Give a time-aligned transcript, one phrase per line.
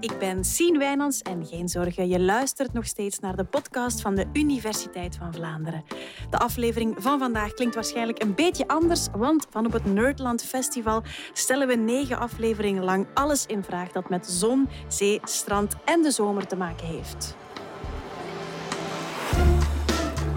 [0.00, 4.14] Ik ben Sien Wijnands en geen zorgen, je luistert nog steeds naar de podcast van
[4.14, 5.84] de Universiteit van Vlaanderen.
[6.30, 11.02] De aflevering van vandaag klinkt waarschijnlijk een beetje anders, want van op het Nerdland Festival
[11.32, 16.10] stellen we negen afleveringen lang alles in vraag dat met zon, zee, strand en de
[16.10, 17.36] zomer te maken heeft.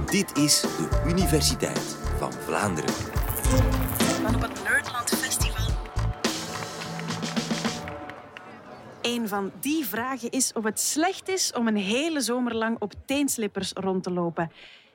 [0.06, 2.94] Dit is de Universiteit van Vlaanderen.
[4.24, 5.23] Van op het Nerdland
[9.04, 12.94] Een van die vragen is of het slecht is om een hele zomer lang op
[13.06, 14.52] teenslippers rond te lopen.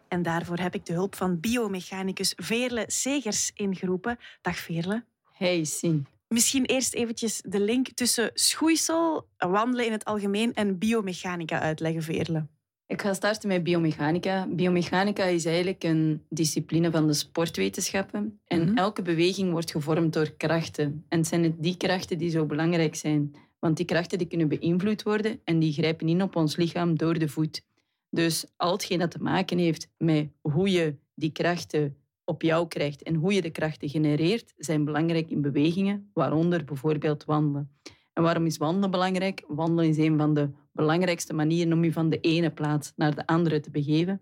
[0.09, 4.19] En daarvoor heb ik de hulp van biomechanicus Veerle Segers ingeroepen.
[4.43, 5.05] Dag Veerle.
[5.33, 6.07] Hey, Sien.
[6.29, 12.47] Misschien eerst eventjes de link tussen schoeisel, wandelen in het algemeen en biomechanica uitleggen, Veerle.
[12.87, 14.47] Ik ga starten met biomechanica.
[14.51, 18.41] Biomechanica is eigenlijk een discipline van de sportwetenschappen.
[18.47, 18.77] En Mhm.
[18.77, 21.05] elke beweging wordt gevormd door krachten.
[21.09, 23.35] En het zijn het die krachten die zo belangrijk zijn.
[23.59, 27.19] Want die krachten die kunnen beïnvloed worden en die grijpen in op ons lichaam door
[27.19, 27.63] de voet.
[28.11, 33.03] Dus al hetgeen dat te maken heeft met hoe je die krachten op jou krijgt
[33.03, 37.71] en hoe je de krachten genereert, zijn belangrijk in bewegingen, waaronder bijvoorbeeld wandelen.
[38.13, 39.45] En waarom is wandelen belangrijk?
[39.47, 43.27] Wandelen is een van de belangrijkste manieren om je van de ene plaats naar de
[43.27, 44.21] andere te begeven.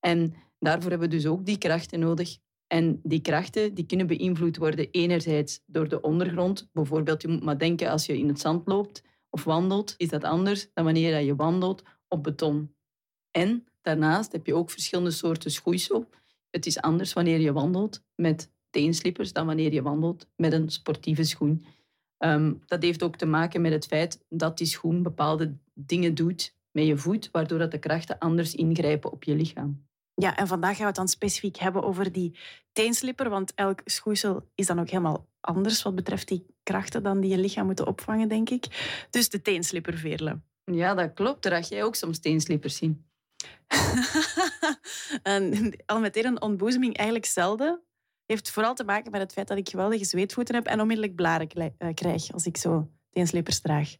[0.00, 2.38] En daarvoor hebben we dus ook die krachten nodig.
[2.72, 6.68] En die krachten die kunnen beïnvloed worden enerzijds door de ondergrond.
[6.72, 10.24] Bijvoorbeeld, je moet maar denken als je in het zand loopt of wandelt, is dat
[10.24, 12.74] anders dan wanneer je wandelt op beton.
[13.30, 16.08] En daarnaast heb je ook verschillende soorten schoeisel.
[16.50, 21.24] Het is anders wanneer je wandelt met teenslippers dan wanneer je wandelt met een sportieve
[21.24, 21.64] schoen.
[22.18, 26.54] Ehm, dat heeft ook te maken met het feit dat die schoen bepaalde dingen doet
[26.70, 29.88] met je voet, waardoor dat de krachten anders ingrijpen op je lichaam.
[30.20, 32.38] Ja, en vandaag gaan we het dan specifiek hebben over die
[32.72, 37.30] teenslipper, want elk schoeisel is dan ook helemaal anders wat betreft die krachten dan die
[37.30, 38.66] je lichaam moeten opvangen, denk ik.
[39.10, 40.40] Dus de teenslipper, Veerle.
[40.64, 41.42] Ja, dat klopt.
[41.42, 43.04] Draag jij ook soms teenslippers zien?
[45.22, 47.80] en al meteen een ontboezeming eigenlijk zelden.
[48.26, 51.48] Heeft vooral te maken met het feit dat ik geweldige zweetvoeten heb en onmiddellijk blaren
[51.48, 53.96] eh, krijg als ik zo teenslippers draag.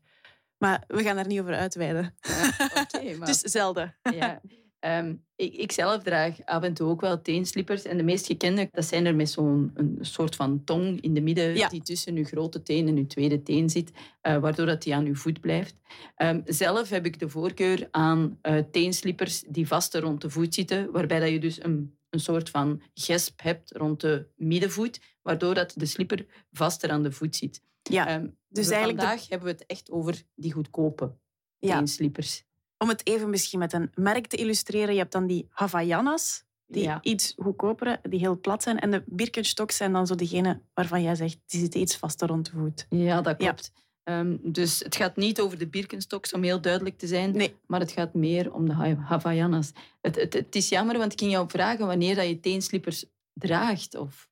[0.58, 2.14] Maar we gaan daar niet over uitweiden.
[3.18, 3.26] Maar...
[3.26, 3.96] Dus zelden.
[4.02, 4.40] ja.
[4.80, 7.82] Ehm, ik, ik zelf draag af en toe ook wel teenslippers.
[7.82, 11.20] En de meest gekende, dat zijn er met zo'n een soort van tong in de
[11.20, 11.68] midden, Ja.
[11.68, 13.90] die tussen uw grote teen en uw tweede teen zit,
[14.20, 15.76] eh, waardoor dat die aan uw voet blijft.
[16.14, 20.90] Ehm, zelf heb ik de voorkeur aan eh, teenslippers die vaster rond de voet zitten,
[20.92, 25.72] waarbij dat je dus een, een soort van gesp hebt rond de middenvoet, waardoor dat
[25.76, 27.62] de slipper vaster aan de voet zit.
[27.82, 31.16] Ja, Ehm, dus eigenlijk de- vandaag hebben we het echt over die goedkope
[31.58, 31.76] ja.
[31.76, 32.44] teenslippers.
[32.82, 36.82] Om het even misschien met een merk te illustreren, je hebt dan die Havaianas, die
[36.82, 36.98] Ja.
[37.02, 38.78] iets goedkopere, die heel plat zijn.
[38.78, 42.44] En de Birkenstocks zijn dan zo degene waarvan jij zegt, die zitten iets vaster rond
[42.44, 42.86] de voet.
[42.90, 43.46] Ja, dat Ja.
[43.46, 43.72] klopt.
[44.02, 47.32] Ehm, dus het gaat niet over de Birkenstocks, om heel duidelijk te zijn.
[47.36, 47.56] Nee.
[47.66, 49.72] Maar het gaat meer om de Ha- Havaianas.
[50.00, 53.04] Het, het, het is jammer, want ik ging jou vragen wanneer dat je teenslippers
[53.34, 53.94] draagt.
[53.96, 54.28] Of...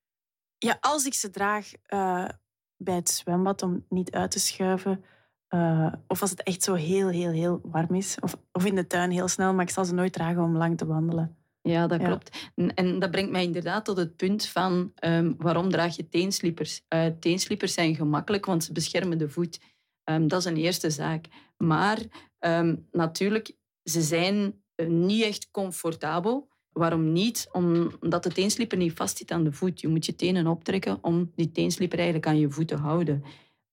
[0.59, 2.29] Ja, als ik ze draag eh,
[2.77, 5.05] bij het zwembad om niet uit te schuiven.
[5.49, 8.17] Eh, of als het echt zo heel, heel, heel warm is.
[8.21, 10.77] Of, of in de tuin heel snel, maar ik zal ze nooit dragen om lang
[10.79, 11.37] te wandelen.
[11.63, 12.07] Ja, dat Ja.
[12.07, 12.51] klopt.
[12.55, 16.83] En, en dat brengt mij inderdaad tot het punt van ehm, waarom draag je teenslippers?
[16.89, 19.61] Eh teenslippers zijn gemakkelijk, want ze beschermen de voet.
[20.05, 21.27] Ehm, dat is een eerste zaak.
[21.57, 21.99] Maar
[22.39, 23.53] ehm, natuurlijk,
[23.85, 26.49] ze zijn eh, niet echt comfortabel.
[26.73, 27.49] Waarom niet?
[27.53, 29.81] Omdat de teenslipper niet vastzit aan de voet.
[29.81, 33.25] Je moet je tenen optrekken om die teenslipper eigenlijk aan je voet te houden.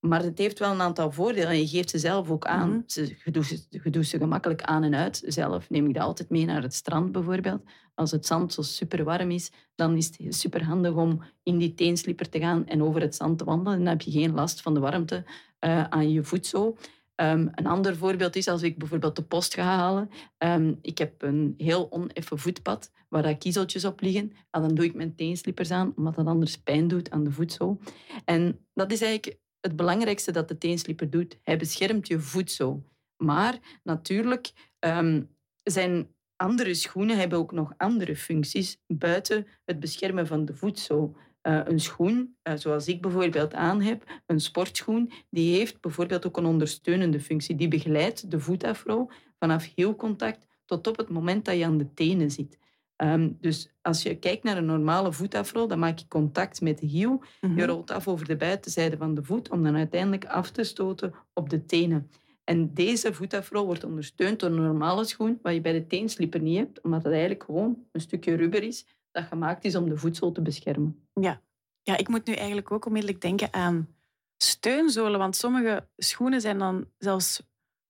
[0.08, 2.68] Maar het heeft wel een aantal voordelen en je geeft ze zelf ook aan.
[2.68, 2.80] Mhm.
[2.86, 5.22] Ze, je, doet ze, je doet ze gemakkelijk aan en uit.
[5.26, 7.62] Zelf neem ik dat altijd mee naar het strand bijvoorbeeld.
[7.94, 11.74] Als het zand zo super warm is, dan is het super handig om in die
[11.74, 13.78] teenslipper te gaan en over het zand te wandelen.
[13.78, 15.24] Dan heb je geen last van de warmte
[15.58, 16.76] eh, aan je voet zo.
[17.14, 20.10] Ehm, een ander voorbeeld is als ik bijvoorbeeld de post ga halen.
[20.38, 24.32] Ehm, ik heb een heel oneffen voetpad waar dat kiezeltjes op liggen.
[24.50, 27.52] Ja, dan doe ik mijn teenslippers aan, omdat dat anders pijn doet aan de voet
[27.52, 27.78] zo.
[28.24, 31.38] En dat is eigenlijk het belangrijkste dat de teenslipper doet.
[31.42, 32.20] Hij beschermt je
[32.50, 32.82] zo.
[33.16, 35.22] Maar natuurlijk ehm,
[35.62, 41.16] zijn andere schoenen hebben ook nog andere functies buiten het beschermen van de zo.
[41.40, 46.36] Eh, een schoen, eh, zoals ik bijvoorbeeld aan heb, een sportschoen, die heeft bijvoorbeeld ook
[46.36, 47.56] een ondersteunende functie.
[47.56, 52.30] Die begeleidt de voetafro vanaf hielcontact tot op het moment dat je aan de tenen
[52.30, 52.58] zit.
[52.96, 56.86] Ehm, dus als je kijkt naar een normale voetafro, dan maak je contact met de
[56.86, 57.22] hiel.
[57.40, 57.58] Mhm.
[57.58, 61.14] Je rolt af over de buitenzijde van de voet om dan uiteindelijk af te stoten
[61.32, 62.10] op de tenen.
[62.44, 66.58] En deze voetafro wordt ondersteund door een normale schoen, wat je bij de teenslipper niet
[66.58, 70.32] hebt, omdat het eigenlijk gewoon een stukje rubber is dat gemaakt is om de voedsel
[70.32, 71.08] te beschermen.
[71.12, 71.42] Ja.
[71.82, 73.94] ja, ik moet nu eigenlijk ook onmiddellijk denken aan
[74.36, 75.18] steunzolen.
[75.18, 77.42] Want sommige schoenen zijn dan zelfs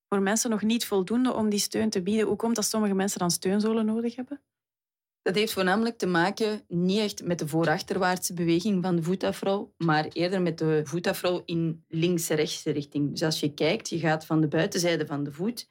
[0.09, 2.27] voor mensen nog niet voldoende om die steun te bieden?
[2.27, 4.43] Hoe komt dat sommige mensen dan steunzolen nodig hebben?
[5.27, 10.05] Dat heeft voornamelijk te maken niet echt met de voorachterwaartse beweging van de voetafrol, maar
[10.13, 13.11] eerder met de voetafrol in links-rechtse richting.
[13.11, 15.71] Dus als je kijkt, je gaat van de buitenzijde van de voet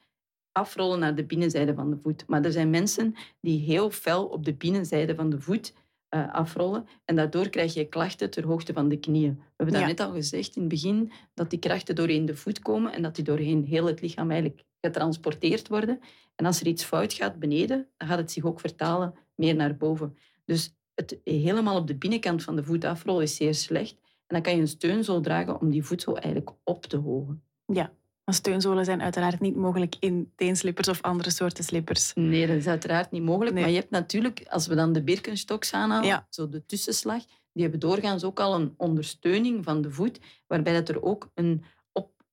[0.52, 2.24] afrollen naar de binnenzijde van de voet.
[2.26, 5.74] Maar er zijn mensen die heel fel op de binnenzijde van de voet
[6.14, 6.86] uh, afrollen.
[7.04, 9.34] En daardoor krijg je klachten ter hoogte van de knieën.
[9.36, 9.86] We hebben ja.
[9.86, 13.14] net al gezegd in het begin dat die krachten doorheen de voet komen en dat
[13.14, 16.00] die doorheen heel het lichaam eigenlijk getransporteerd worden.
[16.34, 19.76] En als er iets fout gaat beneden, dan gaat het zich ook vertalen meer naar
[19.76, 20.16] boven.
[20.44, 23.96] Dus het helemaal op de binnenkant van de voet afrollen is zeer slecht.
[24.02, 27.42] En dan kan je een steunzool dragen om die voedsel eigenlijk op te hogen.
[27.66, 27.92] Ja,
[28.24, 32.12] maar steunzolen zijn uiteraard niet mogelijk in teenslippers of andere soorten slippers.
[32.14, 33.56] Nee, dat is uiteraard niet mogelijk.
[33.56, 37.80] Maar je hebt natuurlijk, als we dan de Birkenstocks aanhalen, zo de tussenslag, die hebben
[37.80, 41.64] doorgaans ook al een ondersteuning van de voet, waarbij dat er ook een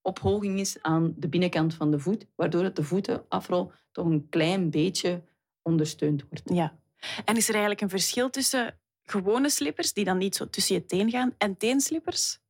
[0.04, 4.70] ophoging is aan de binnenkant van de voet, waardoor het de voetenafrol toch een klein
[4.70, 5.24] beetje
[5.62, 6.50] ondersteund wordt.
[6.54, 6.80] Ja.
[7.26, 10.86] En is er eigenlijk een verschil tussen gewone slippers, die dan niet zo tussen je
[10.86, 12.42] teen gaan, en teenslippers?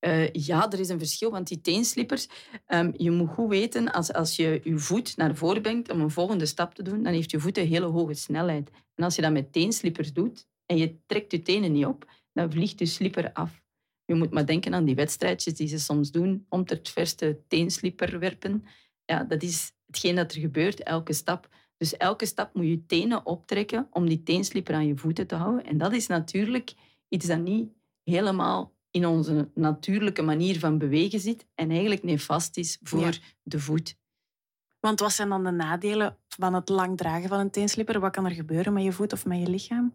[0.00, 2.28] Uh, ja, er is een verschil, want die teenslippers,
[2.68, 6.10] um, je moet goed weten, als, als je je voet naar voren brengt om een
[6.10, 8.70] volgende stap te doen, dan heeft je voet een hele hoge snelheid.
[8.94, 12.50] En als je dat met teenslippers doet en je trekt je tenen niet op, dan
[12.50, 13.62] vliegt je slipper af.
[14.04, 17.40] Je moet maar denken aan die wedstrijdjes die ze soms doen, om ter het verste
[17.48, 18.64] teenslipper werpen.
[19.04, 21.48] Ja, dat is hetgeen dat er gebeurt, elke stap.
[21.76, 25.64] Dus elke stap moet je tenen optrekken om die teenslipper aan je voeten te houden.
[25.64, 26.74] En dat is natuurlijk
[27.08, 27.68] iets dat niet
[28.02, 33.96] helemaal in onze natuurlijke manier van bewegen zit en eigenlijk nefast is voor de voet.
[34.80, 38.00] Want wat zijn dan de nadelen van het lang dragen van een teenslipper?
[38.00, 39.94] Wat kan er gebeuren met je voet of met je lichaam?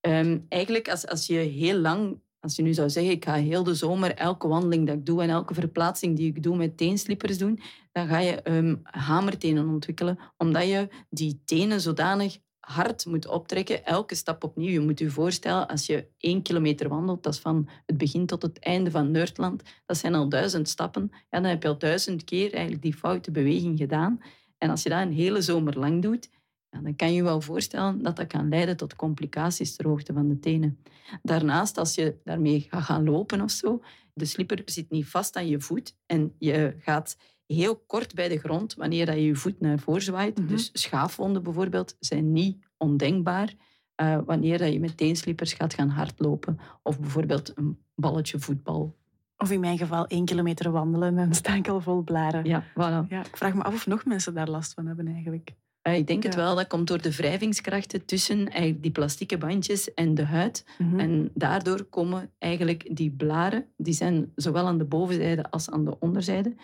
[0.00, 3.62] Um, eigenlijk, als, als je heel lang, als je nu zou zeggen, ik ga heel
[3.62, 7.38] de zomer elke wandeling dat ik doe en elke verplaatsing die ik doe met teenslippers
[7.38, 7.60] doen,
[7.92, 14.14] dan ga je um, hamertenen ontwikkelen, omdat je die tenen zodanig hard moet optrekken, elke
[14.14, 14.70] stap opnieuw.
[14.70, 18.42] Je moet je voorstellen, als je één kilometer wandelt, dat is van het begin tot
[18.42, 22.24] het einde van Nerdland, dat zijn al duizend stappen, ja, dan heb je al duizend
[22.24, 24.20] keer eigenlijk die foute beweging gedaan.
[24.58, 26.30] En als je dat een hele zomer lang doet,
[26.74, 30.12] ja, dan kan je je wel voorstellen dat dat kan leiden tot complicaties ter hoogte
[30.12, 30.78] van de tenen.
[31.22, 33.82] Daarnaast, als je daarmee gaat gaan lopen of zo,
[34.14, 37.16] de slipper zit niet vast aan je voet en je gaat
[37.46, 40.38] heel kort bij de grond wanneer dat je je voet naar voren zwaait.
[40.38, 40.46] Mhm.
[40.48, 43.54] Dus schaafwonden bijvoorbeeld zijn niet ondenkbaar
[44.02, 46.58] uh, wanneer dat je met teenslippers gaat gaan hardlopen.
[46.82, 48.96] Of bijvoorbeeld een balletje voetbal.
[49.36, 52.44] Of in mijn geval één kilometer wandelen en sta ik al vol blaren.
[52.44, 53.08] Ja, voilà.
[53.08, 55.54] ja, ik vraag me af of nog mensen daar last van hebben eigenlijk.
[55.86, 56.54] Uh, ik denk het wel.
[56.54, 60.64] Dat komt door de wrijvingskrachten tussen eigenlijk die plastieke bandjes en de huid.
[60.78, 60.98] Mhm.
[61.00, 65.98] En daardoor komen eigenlijk die blaren, die zijn zowel aan de bovenzijde als aan de
[65.98, 66.54] onderzijde.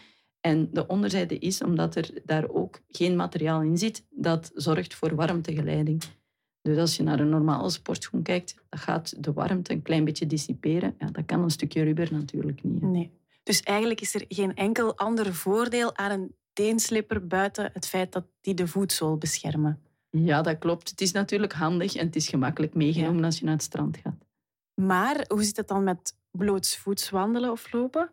[0.40, 5.14] En de onderzijde is omdat er daar ook geen materiaal in zit dat zorgt voor
[5.14, 6.02] warmtegeleiding.
[6.62, 10.26] Dus als je naar een normale sportschoen kijkt, dan gaat de warmte een klein beetje
[10.26, 10.94] dissiperen.
[10.98, 12.82] Ja, dat kan een stukje rubber natuurlijk niet.
[12.82, 13.10] Nee.
[13.42, 16.34] Dus eigenlijk is er geen enkel ander voordeel aan een
[17.28, 19.80] buiten het feit dat die de voetzool beschermen.
[20.10, 20.90] Ja, dat klopt.
[20.90, 24.26] Het is natuurlijk handig en het is gemakkelijk meegenomen als je naar het strand gaat.
[24.74, 28.10] Maar hoe zit het dan met blootsvoets wandelen of lopen?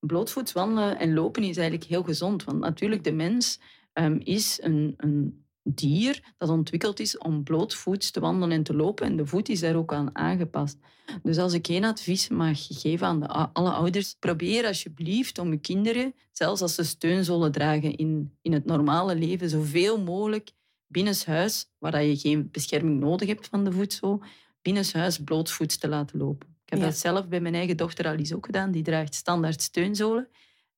[0.00, 2.44] blootvoets wandelen en lopen is eigenlijk heel gezond.
[2.44, 3.60] Want natuurlijk, de mens
[3.92, 5.44] um, is een, een
[5.74, 9.06] dier dat ontwikkeld is om blootvoets te wandelen en te lopen.
[9.06, 10.78] En de voet is daar ook aan aangepast.
[11.22, 15.58] Dus als ik geen advies mag geven aan de, alle ouders, probeer alsjeblieft om je
[15.58, 20.50] kinderen, zelfs als ze steunzolen dragen in, in het normale leven, zoveel mogelijk
[20.86, 24.22] binnenshuis, waar je geen bescherming nodig hebt van de voet zo,
[24.62, 26.48] binnenshuis blootvoets te laten lopen.
[26.64, 28.70] Ik heb dat zelf bij mijn eigen dochter Alice ook gedaan.
[28.70, 30.28] Die draagt standaard steunzolen.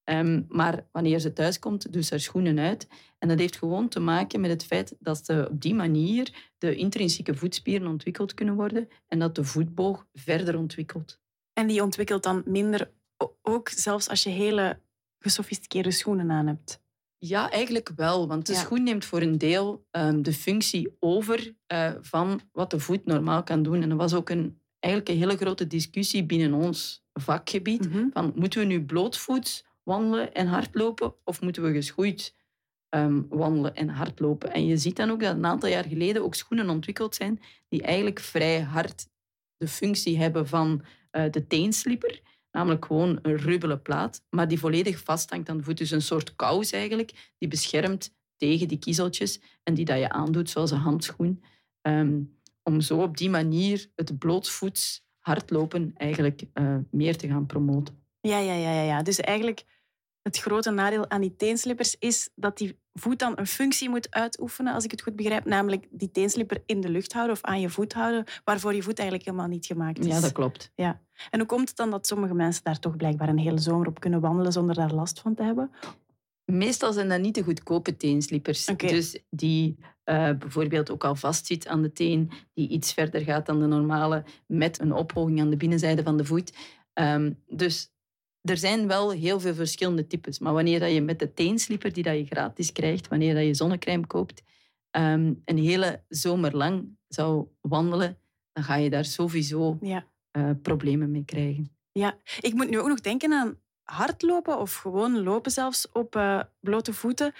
[0.04, 2.88] Um, maar wanneer ze thuis komt, doet ze haar schoenen uit.
[3.19, 6.75] En dat heeft gewoon te maken met het feit dat ze op die manier de
[6.75, 11.21] intrinsieke voetspieren ontwikkeld kunnen worden en dat de voetboog verder ontwikkelt.
[11.52, 12.90] En die ontwikkelt dan minder,
[13.42, 14.80] ook zelfs als je hele
[15.19, 16.83] gesofisticeerde schoenen aan hebt?
[17.19, 18.28] Ja, eigenlijk wel.
[18.28, 22.78] Want de schoen neemt voor een deel um, de functie over uh, van wat de
[22.78, 23.83] voet normaal kan doen.
[23.83, 27.88] En dat was ook een eigenlijk een hele grote discussie binnen ons vakgebied.
[27.88, 28.09] Mhm.
[28.12, 32.35] van, moeten we nu blootvoets wandelen en hardlopen of moeten we geschoeid
[32.90, 34.52] um, wandelen en hardlopen?
[34.52, 37.82] En je ziet dan ook dat een aantal jaar geleden ook schoenen ontwikkeld zijn die
[37.82, 39.09] eigenlijk vrij hard
[39.56, 40.82] de functie hebben van
[41.12, 42.20] uh, de teenslipper.
[42.50, 45.78] Namelijk gewoon een rubbelen plaat, maar die volledig vasthangt aan de voet.
[45.78, 50.50] Dus een soort kous eigenlijk, die beschermt tegen die kiezeltjes en die dat je aandoet,
[50.50, 51.42] zoals een handschoen.
[51.82, 57.94] Um, om zo op die manier het blootvoets hardlopen eigenlijk uh, meer te gaan promoten.
[58.20, 59.02] Ja, ja, ja, ja.
[59.02, 59.64] Dus eigenlijk
[60.23, 64.75] het grote nadeel aan die teenslippers is dat die voet dan een functie moet uitoefenen,
[64.75, 65.45] als ik het goed begrijp.
[65.45, 68.99] Namelijk die teenslipper in de lucht houden of aan je voet houden, waarvoor je voet
[68.99, 70.07] eigenlijk helemaal niet gemaakt is.
[70.07, 70.73] Ja, dat klopt.
[70.75, 71.00] Ja.
[71.31, 74.00] En hoe komt het dan dat sommige mensen daar toch blijkbaar een hele zomer op
[74.00, 75.71] kunnen wandelen zonder daar last van te hebben?
[76.45, 78.65] Meestal zijn dat niet de goedkope teenslippers.
[78.65, 83.61] Dus die eh, bijvoorbeeld ook al vastzit aan de teen, die iets verder gaat dan
[83.61, 86.53] de normale, met een ophoging aan de binnenzijde van de voet.
[86.93, 87.93] Ehm, dus
[88.42, 90.38] er zijn wel heel veel verschillende types.
[90.38, 93.54] Maar wanneer dat je met de teenslipper die dat je gratis krijgt, wanneer dat je
[93.54, 94.42] zonnecrème koopt,
[94.90, 98.18] ehm, een hele zomer lang zou wandelen,
[98.52, 100.06] dan ga je daar sowieso Ja.
[100.30, 101.70] eh, problemen mee krijgen.
[101.92, 102.16] ja.
[102.40, 106.92] Ik moet nu ook nog denken aan hardlopen of gewoon lopen zelfs op eh, blote
[106.92, 107.32] voeten.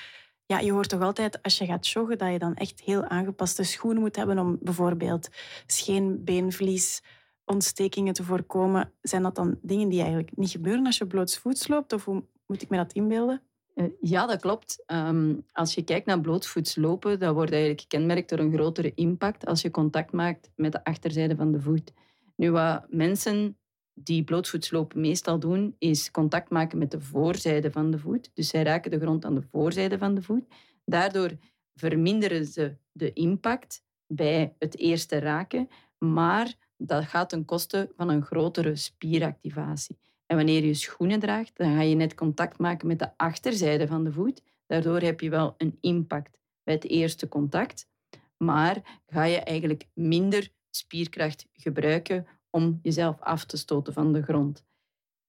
[0.47, 3.63] Ja, je hoort toch altijd als je gaat joggen dat je dan echt heel aangepaste
[3.63, 5.29] schoenen moet hebben om bijvoorbeeld
[5.67, 7.03] scheenbeenvlies,
[7.51, 8.93] ontstekingen te voorkomen.
[9.03, 11.93] Zijn dat dan dingen die eigenlijk niet gebeuren als je blootsvoets loopt?
[11.93, 13.43] Of hoe moet ik me dat inbeelden?
[13.75, 14.83] Eh, ja, dat klopt.
[14.87, 19.47] Ehm, als je kijkt naar blootvoets lopen, dat wordt eigenlijk gekenmerkt door een grotere impact
[19.47, 21.93] als je contact maakt met de achterzijde van de voet.
[22.37, 23.59] Nu, wat mensen
[23.95, 28.31] die blootvoets lopen meestal doen, is contact maken met de voorzijde van de voet.
[28.35, 30.45] Dus zij raken de grond aan de voorzijde van de voet.
[30.85, 31.31] Daardoor
[31.75, 38.23] verminderen ze de impact bij het eerste raken, maar dat gaat ten koste van een
[38.23, 39.99] grotere spieractivatie.
[40.27, 44.05] En wanneer je schoenen draagt, dan ga je net contact maken met de achterzijde van
[44.05, 44.43] de voet.
[44.67, 47.89] Daardoor heb je wel een impact bij het eerste contact,
[48.37, 54.65] maar ga je eigenlijk minder spierkracht gebruiken om jezelf af te stoten van de grond.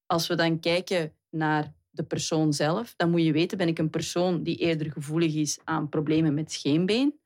[0.06, 3.90] Als we dan kijken naar de persoon zelf, dan moet je weten, ben ik een
[3.90, 7.20] persoon die eerder gevoelig is aan problemen met scheenbeen,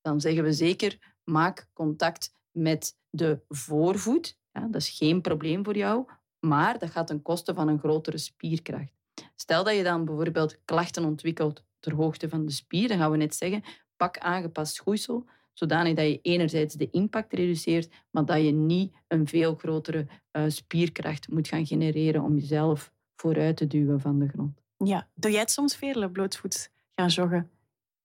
[0.00, 4.38] dan zeggen we zeker, maak contact met de voorvoet.
[4.52, 6.06] Ja, dat is geen probleem voor jou,
[6.40, 8.92] maar dat gaat ten koste van een grotere spierkracht.
[9.34, 13.16] Stel dat je dan bijvoorbeeld klachten ontwikkelt ter hoogte van de spier, dan gaan we
[13.16, 13.62] net zeggen,
[13.96, 19.26] pak aangepast schoeisel, zodanig dat je enerzijds de impact reduceert, maar dat je niet een
[19.26, 24.62] veel grotere eh, spierkracht moet gaan genereren om jezelf vooruit te duwen van de grond.
[24.76, 25.08] Ja.
[25.14, 27.50] Doe jij het soms veel, blootvoets gaan joggen?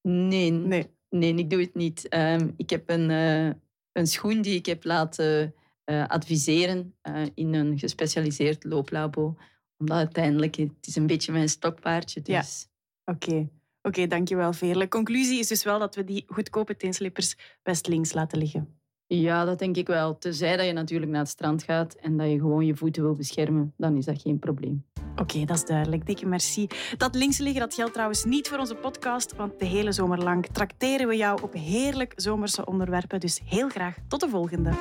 [0.01, 0.89] Nee, Nee.
[1.09, 2.07] nee ik doe het niet.
[2.07, 3.49] Ehm, ik heb een, eh,
[3.91, 5.53] een schoen die ik heb laten
[5.83, 9.37] eh, adviseren eh, in een gespecialiseerd looplabo.
[9.77, 12.21] Omdat uiteindelijk, het is een beetje mijn stokpaardje.
[12.23, 12.39] Ja.
[12.39, 12.67] Dus
[13.05, 13.49] Oké.
[13.81, 14.87] Oké, dankjewel Veerle.
[14.87, 18.79] Conclusie is dus wel dat we die goedkope teenslippers best links laten liggen.
[19.07, 20.17] ja, dat denk ik wel.
[20.17, 23.15] Tenzij dat je natuurlijk naar het strand gaat en dat je gewoon je voeten wil
[23.15, 24.85] beschermen, dan is dat geen probleem.
[25.19, 26.05] Oké, dat is duidelijk.
[26.05, 26.67] Dikke merci.
[26.97, 30.47] Dat links liggen dat geldt trouwens niet voor onze podcast, want de hele zomer lang
[30.51, 33.19] trakteren we jou op heerlijk zomerse onderwerpen.
[33.19, 34.71] Dus heel graag tot de volgende.